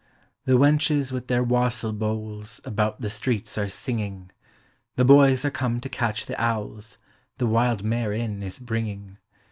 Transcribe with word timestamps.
The 0.45 0.57
wenches 0.57 1.11
with 1.11 1.27
their 1.27 1.43
wassail 1.43 1.93
bowls 1.93 2.59
About 2.65 3.01
the 3.01 3.09
streets 3.11 3.55
are 3.59 3.67
singing; 3.69 4.31
The 4.95 5.05
boys 5.05 5.45
are 5.45 5.51
come 5.51 5.79
to 5.79 5.89
catch 5.89 6.25
the 6.25 6.41
owls 6.43 6.97
The 7.37 7.45
wild 7.45 7.83
mare 7.83 8.11
in 8.11 8.41
is 8.41 8.57
bringing. 8.57 9.19